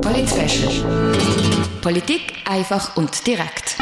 [0.00, 0.30] Polit
[1.82, 3.76] Politik einfach und direkt.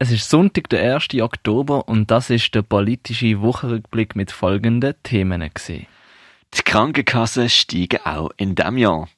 [0.00, 1.14] Es ist Sonntag, der 1.
[1.20, 5.40] Oktober, und das ist der politische Wochenrückblick mit folgenden Themen.
[5.40, 5.86] Gewesen.
[6.54, 9.08] Die Krankenkassen steigen auch in diesem Jahr.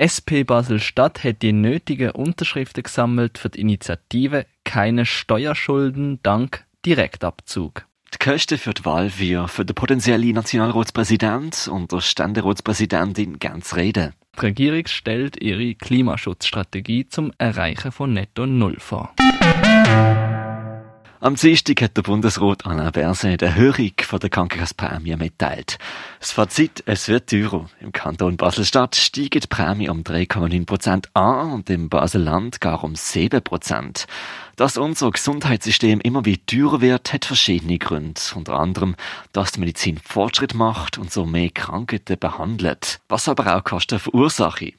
[0.00, 7.84] SP Basel-Stadt hat die nötigen Unterschriften gesammelt für die Initiative Keine Steuerschulden dank Direktabzug.
[8.14, 14.14] Die Kosten für die Wahl wir für den potenziellen Nationalratspräsident und der Ständeratspräsidentin ganz reden.
[14.36, 19.14] Die Regierung stellt ihre Klimaschutzstrategie zum Erreichen von Netto Null vor.
[21.24, 25.78] Am Dienstag hat der Bundesrat Alain Berset die Erhöhung der Krankenkassenprämie mitteilt.
[26.20, 27.64] Das Fazit, es wird teurer.
[27.80, 32.94] Im Kanton Basel-Stadt steigt die Prämie um 3,9 Prozent an und im Basel-Land gar um
[32.94, 34.06] 7 Prozent.
[34.56, 38.20] Dass unser Gesundheitssystem immer wieder teurer wird, hat verschiedene Gründe.
[38.34, 38.94] Unter anderem,
[39.32, 43.00] dass die Medizin Fortschritt macht und so mehr Krankheiten behandelt.
[43.08, 44.74] Was aber auch Kosten verursacht.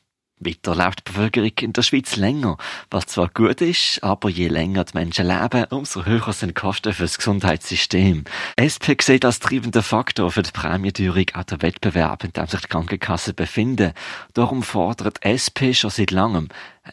[0.45, 2.57] Weiter lebt die Bevölkerung in der Schweiz länger,
[2.91, 6.93] was zwar gut ist, aber je länger die Menschen leben, umso höher sind die Kosten
[6.93, 8.23] für das Gesundheitssystem.
[8.61, 12.67] SP sieht als treibender Faktor für die Prämienteuerung auch der Wettbewerb, in dem sich die
[12.67, 13.93] Krankenkassen befinden.
[14.33, 16.49] Darum fordert SP schon seit langem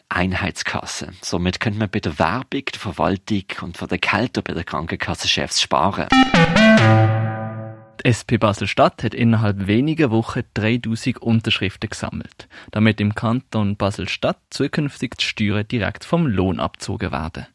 [0.09, 1.13] Einheitskasse.
[1.21, 5.61] Somit könnte man bei der Werbung, der Verwaltung und von der Kälte bei der Krankenkassenchefs
[5.61, 6.07] sparen.
[8.03, 15.15] Die SP Basel-Stadt hat innerhalb weniger Wochen 3000 Unterschriften gesammelt, damit im Kanton Basel-Stadt zukünftig
[15.15, 17.47] die Steuern direkt vom Lohn abgezogen werden.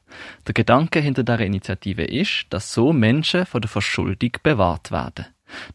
[0.46, 5.26] Der Gedanke hinter der Initiative ist, dass so Menschen von der Verschuldung bewahrt werden.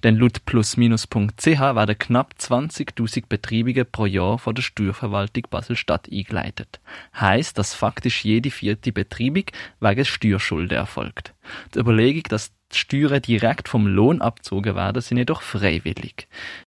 [0.04, 6.80] Denn laut plusminus.ch werden knapp 20.000 Betreibungen pro Jahr von der Steuerverwaltung Basel-Stadt eingeleitet.
[7.20, 9.46] Heißt, dass faktisch jede vierte Betreibung
[9.80, 11.34] wegen Steuerschulden erfolgt.
[11.74, 16.28] Die Überlegung, dass Steuern direkt vom Lohn abgezogen werden, sind jedoch freiwillig.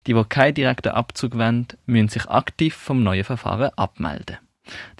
[0.07, 4.37] Die, die keinen direkten Abzug wollen, müssen sich aktiv vom neuen Verfahren abmelden.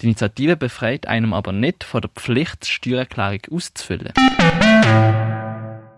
[0.00, 4.12] Die Initiative befreit einem aber nicht von der Pflicht, Steuererklärung auszufüllen.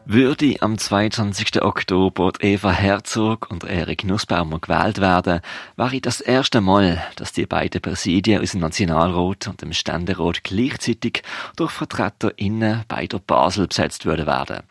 [0.06, 1.62] Würde am 22.
[1.62, 5.40] Oktober Eva Herzog und Erik Nussbaumer gewählt werden,
[5.76, 11.22] wäre das erste Mal, dass die beiden Präsidien aus dem Nationalrat und dem Ständerat gleichzeitig
[11.56, 14.64] durch VertreterInnen beider Basel besetzt würden werden.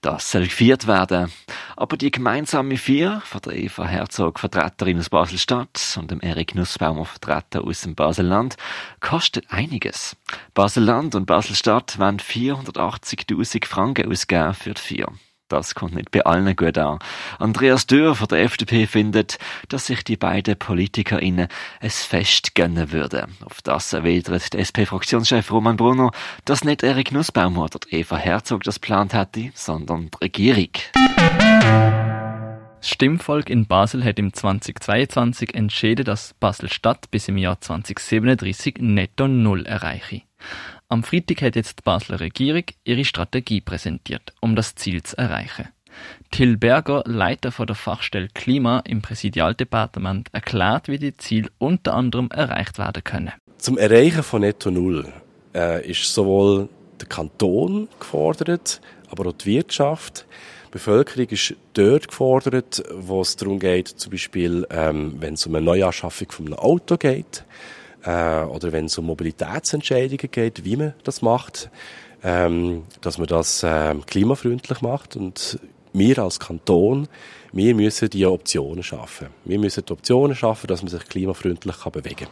[0.00, 1.32] Das soll gefeiert werden.
[1.76, 7.04] Aber die gemeinsame Vier, von der Eva Herzog, Vertreterin aus Basel-Stadt und dem Erik Nussbaumer,
[7.04, 8.56] Vertreter aus dem Baselland,
[9.00, 10.16] kostet einiges.
[10.54, 15.08] Baselland und Basel-Stadt wollen 480.000 Franken ausgeben für die Vier.
[15.48, 16.98] Das kommt nicht bei allen gut an.
[17.38, 19.38] Andreas Dürr von der FDP findet,
[19.68, 21.48] dass sich die beiden PolitikerInnen
[21.80, 23.34] es Fest gönnen würden.
[23.44, 26.10] Auf das erwidert der SP-Fraktionschef Roman Brunner,
[26.44, 30.70] dass nicht Erik Nussbaum oder Eva Herzog das geplant hätte, sondern die Regierung.
[32.80, 39.26] Das Stimmvolk in Basel hat im 2022 entschieden, dass Basel-Stadt bis im Jahr 2037 netto
[39.26, 40.22] Null erreiche.
[40.90, 45.68] Am Freitag hat jetzt die Basler Regierung ihre Strategie präsentiert, um das Ziel zu erreichen.
[46.30, 52.30] Till Berger, Leiter von der Fachstelle Klima im Präsidialdepartement, erklärt, wie die Ziele unter anderem
[52.30, 53.32] erreicht werden können.
[53.58, 55.12] Zum Erreichen von Netto Null
[55.54, 60.24] äh, ist sowohl der Kanton gefordert, aber auch die Wirtschaft.
[60.68, 65.54] Die Bevölkerung ist dort gefordert, wo es darum geht, zum Beispiel, ähm, wenn es um
[65.54, 67.44] eine Neuanschaffung von einem Auto geht,
[68.04, 71.70] äh, oder wenn es um Mobilitätsentscheidungen geht, wie man das macht,
[72.22, 75.58] ähm, dass man das äh, klimafreundlich macht und
[75.92, 77.08] wir als Kanton,
[77.52, 79.28] wir müssen die Optionen schaffen.
[79.44, 82.28] Wir müssen die Optionen schaffen, dass man sich klimafreundlich kann bewegen kann.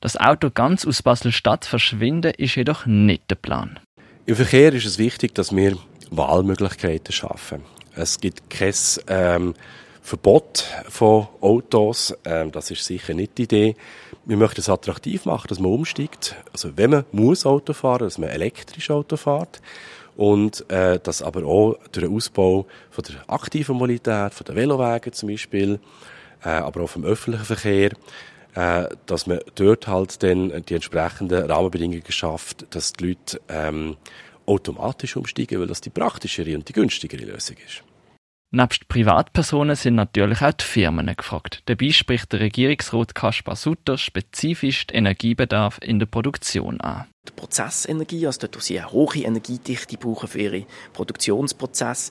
[0.00, 3.78] Das Auto ganz aus Basel-Stadt verschwinden ist jedoch nicht der Plan.
[4.26, 5.76] Im Verkehr ist es wichtig, dass wir
[6.10, 7.62] Wahlmöglichkeiten schaffen.
[7.94, 8.74] Es gibt kein
[9.08, 9.54] ähm,
[10.00, 12.16] Verbot von Autos.
[12.24, 13.76] Ähm, das ist sicher nicht die Idee.
[14.24, 16.36] Wir möchten es attraktiv machen, dass man umsteigt.
[16.52, 19.60] Also wenn man muss Auto fahren, dass man elektrisch Auto fährt.
[20.16, 25.12] Und äh, dass aber auch durch den Ausbau von der aktiven Mobilität, von den Velowegen
[25.12, 25.80] zum Beispiel,
[26.44, 27.92] äh, aber auch vom öffentlichen Verkehr,
[28.54, 33.96] äh, dass man dort halt dann die entsprechenden Rahmenbedingungen schafft, dass die Leute ähm,
[34.46, 37.82] automatisch umsteigen, weil das die praktischere und die günstigere Lösung ist.
[38.54, 41.62] Nebst Privatpersonen sind natürlich auch die Firmen gefragt.
[41.64, 47.06] Dabei spricht der Regierungsrat Kaspar Sutter spezifisch den Energiebedarf in der Produktion an.
[47.26, 52.10] Die Prozessenergie, also dort, wo sie eine hohe Energiedichte brauchen für ihre Produktionsprozess,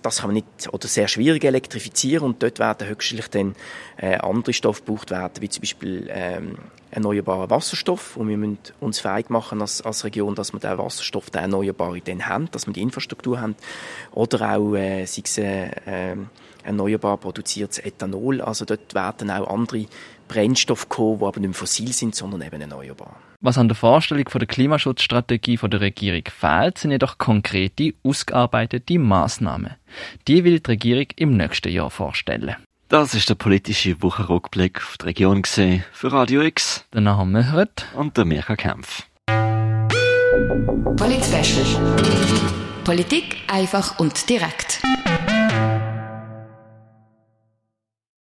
[0.00, 3.54] das kann man nicht oder sehr schwierig elektrifizieren und dort werden höchstlich dann
[3.98, 6.56] äh, andere Stoffe gebraucht werden, wie zum Beispiel ähm,
[6.96, 11.30] erneuerbarer Wasserstoff und wir müssen uns fähig machen als, als Region, dass wir den Wasserstoff,
[11.30, 13.54] den erneuerbaren, dann haben, dass wir die Infrastruktur haben
[14.12, 16.16] oder auch äh, sei es äh, äh,
[16.64, 18.40] erneuerbar produziertes Ethanol.
[18.40, 19.86] Also dort werden auch andere
[20.26, 23.16] Brennstoffe kommen, die aber nicht mehr fossil sind, sondern eben erneuerbar.
[23.40, 28.98] Was an der Vorstellung von der Klimaschutzstrategie von der Regierung fehlt, sind jedoch konkrete, ausgearbeitete
[28.98, 29.74] Massnahmen.
[30.26, 32.56] Die will die Regierung im nächsten Jahr vorstellen.
[32.88, 36.84] Das ist der politische Wochenrückblick auf die Region gesehen für Radio X.
[36.94, 39.02] Der Name hört und der Mirka Kempf.
[40.96, 41.24] Polit
[42.84, 44.80] Politik einfach und direkt.